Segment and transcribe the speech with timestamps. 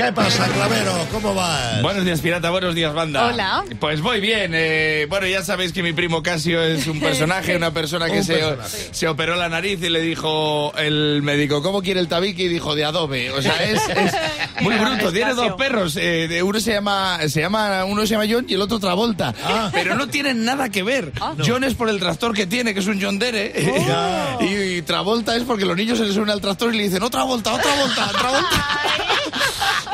[0.00, 1.06] ¿Qué pasa, Clavero?
[1.12, 1.82] ¿Cómo vas?
[1.82, 2.48] Buenos días, pirata.
[2.48, 3.26] Buenos días, banda.
[3.26, 3.64] Hola.
[3.78, 4.52] Pues voy bien.
[4.54, 8.24] eh, bueno, ya sabéis que mi primo Casio es un personaje, una persona que Un
[8.24, 8.88] se, personaje.
[8.92, 12.44] se operó la nariz y le dijo el médico, ¿cómo quiere el tabique?
[12.44, 13.30] Y dijo, de adobe.
[13.32, 14.12] O sea, es, es
[14.62, 15.12] muy bruto.
[15.12, 15.96] Tiene dos perros.
[16.00, 19.34] eh, uno se llama, se llama, uno se llama John y el otro Travolta.
[19.44, 19.68] Ah.
[19.74, 21.12] Pero no tienen nada que ver.
[21.46, 23.52] John es por el tractor que tiene, que es un John Dere.
[23.90, 24.42] Oh.
[24.42, 24.46] y,
[24.78, 27.22] y Travolta es porque los niños se les suben al tractor y le dicen, otra
[27.24, 28.66] vuelta, otra vuelta, otra vuelta.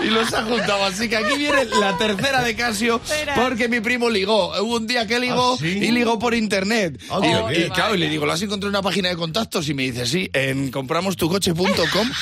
[0.06, 0.84] Y los ha juntado.
[0.84, 3.34] Así que aquí viene la tercera de Casio, Espera.
[3.34, 4.52] porque mi primo ligó.
[4.62, 5.66] Hubo un día que ligó ¿Ah, sí?
[5.66, 7.00] y ligó por internet.
[7.10, 7.20] Ah,
[7.52, 9.68] y, claro, y le digo, ¿lo has encontrado en una página de contactos?
[9.68, 11.66] Y me dice, sí, en compramostucoche.com.
[11.66, 12.14] Digo, ¿Cómo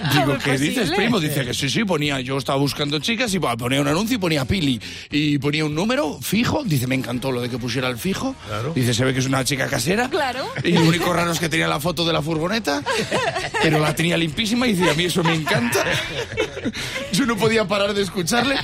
[0.00, 1.20] es ¿qué dices, primo?
[1.20, 4.18] Dice que sí, sí, ponía, yo estaba buscando chicas y bah, ponía un anuncio y
[4.18, 4.80] ponía Pili.
[5.10, 6.64] Y ponía un número fijo.
[6.64, 8.34] Dice, me encantó lo de que pusiera el fijo.
[8.46, 8.72] Claro.
[8.74, 10.08] Dice, se ve que es una chica casera.
[10.08, 10.46] Claro.
[10.64, 12.82] Y lo único raro es que tenía la foto de la furgoneta,
[13.62, 15.84] pero la tenía limpísima y dice, a mí eso me encanta.
[17.12, 18.56] Yo no podía parar de escucharle.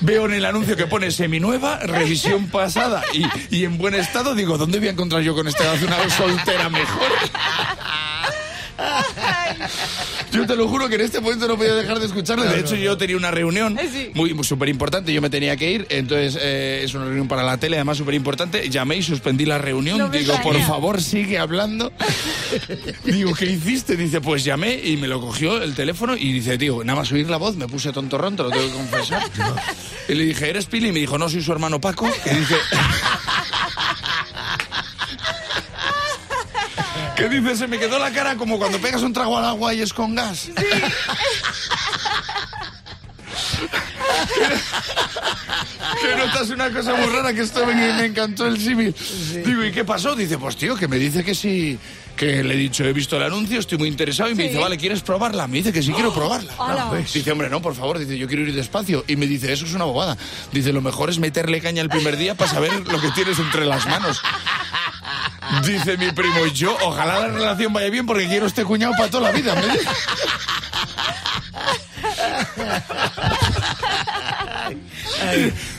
[0.00, 4.34] Veo en el anuncio que pone seminueva, revisión pasada y, y en buen estado.
[4.34, 7.10] Digo, ¿dónde voy a encontrar yo con esta una soltera mejor?
[10.32, 12.46] Yo te lo juro que en este momento no podía dejar de escucharle.
[12.46, 15.12] De hecho, yo tenía una reunión Eh, muy súper importante.
[15.12, 15.86] Yo me tenía que ir.
[15.90, 18.68] Entonces, eh, es una reunión para la tele, además súper importante.
[18.68, 19.98] Llamé y suspendí la reunión.
[19.98, 21.92] No Digo, por favor, sigue hablando.
[23.04, 23.96] Digo, ¿qué hiciste?
[23.96, 27.30] Dice, pues llamé y me lo cogió el teléfono y dice, tío, nada más oír
[27.30, 29.22] la voz me puse tontorrón, te lo tengo que confesar.
[30.06, 30.88] Y le dije, ¿eres Pili?
[30.88, 32.06] Y me dijo, no, soy su hermano Paco.
[32.26, 32.56] Y dice...
[37.24, 37.56] ¿Qué dice?
[37.56, 40.14] Se me quedó la cara como cuando pegas un trago al agua y es con
[40.14, 40.50] gas.
[46.02, 48.94] que notas una cosa muy rara que esto me, me encantó el símil.
[49.44, 50.14] Digo, ¿y qué pasó?
[50.14, 51.78] Dice, pues tío, que me dice que sí,
[52.16, 54.48] que le he dicho, he visto el anuncio, estoy muy interesado y me Sí.
[54.50, 55.46] dice, vale, ¿quieres probarla?
[55.46, 56.52] Me dice que sí quiero probarla.
[56.58, 56.86] Hola.
[56.90, 57.12] pues.
[57.12, 59.04] Dice, hombre, no, por favor, dice, yo quiero ir despacio.
[59.08, 60.16] Y me dice, eso es una bobada.
[60.52, 63.64] Dice, lo mejor es meterle caña el primer día para saber lo que tienes entre
[63.64, 64.20] las manos.
[65.62, 69.10] Dice mi primo, y yo, ojalá la relación vaya bien porque quiero este cuñado para
[69.10, 69.54] toda la vida.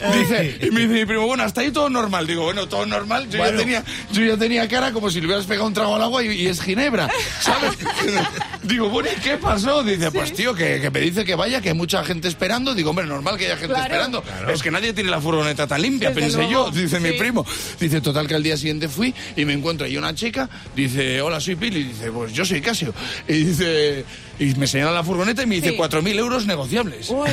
[0.09, 0.59] me dice.
[0.62, 2.28] Y me dice mi primo, bueno, hasta ahí todo normal.
[2.28, 3.30] Digo, bueno, todo normal.
[3.30, 3.53] Yo, Bueno.
[3.53, 6.24] ya, tenía, yo ya tenía cara como si le hubieras pegado un trago al agua
[6.24, 7.09] y, y es ginebra,
[7.42, 7.72] ¿sabes?
[8.67, 9.83] Digo, bueno, ¿y qué pasó?
[9.83, 12.73] Dice, pues tío, que, que me dice que vaya, que hay mucha gente esperando.
[12.73, 13.83] Digo, hombre, normal que haya gente Claro.
[13.83, 14.23] esperando.
[14.51, 17.15] Es que nadie tiene la furgoneta tan limpia, Desde pensé luego, yo, dice mi sí.
[17.17, 17.45] primo.
[17.79, 21.39] Dice, total que al día siguiente fui y me encuentro ahí una chica, dice, hola,
[21.39, 21.83] soy Pili.
[21.83, 22.93] Dice, pues yo soy Casio.
[23.27, 24.05] Y dice,
[24.39, 25.77] y me señala la furgoneta y me dice, Sí.
[25.77, 27.09] 4.000 euros negociables.
[27.09, 27.29] Uy,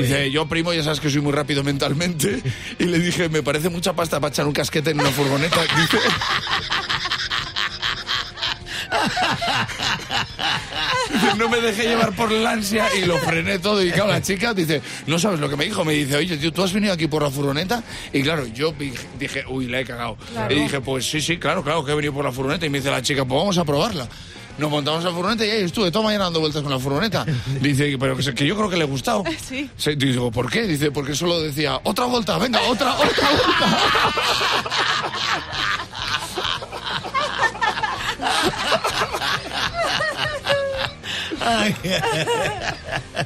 [0.00, 2.42] Dice, yo primo, ya sabes que soy muy rápido mentalmente.
[2.78, 5.60] Y le dije, me parece mucha pasta para echar un casquete en una furgoneta.
[5.62, 5.98] Dice...
[11.38, 13.82] No me dejé llevar por la ansia y lo frené todo.
[13.82, 15.84] Y claro, la chica dice, no sabes lo que me dijo.
[15.84, 17.82] Me dice, oye, tío, ¿tú has venido aquí por la furgoneta?
[18.12, 18.74] Y claro, yo
[19.18, 20.16] dije, uy, la he cagado.
[20.32, 20.52] Claro.
[20.54, 22.66] Y dije, pues sí, sí, claro, claro, que he venido por la furgoneta.
[22.66, 24.08] Y me dice la chica, pues vamos a probarla.
[24.58, 27.24] Nos montamos a la furgoneta y ahí estuve toda mañana dando vueltas con la furgoneta.
[27.60, 29.22] Dice, pero que, se- que yo creo que le ha gustado.
[29.48, 29.70] Sí.
[29.76, 30.62] Sí, digo, ¿por qué?
[30.66, 33.78] Dice, porque solo decía, otra vuelta, venga, otra, otra vuelta.
[41.48, 42.76] Yeah.